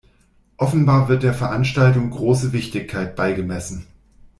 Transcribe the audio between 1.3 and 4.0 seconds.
Veranstaltung große Wichtigkeit beigemessen.